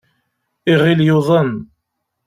[0.71, 1.51] Iɣil yuḍen.